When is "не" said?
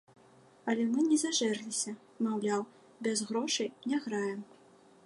1.09-1.17, 3.93-3.97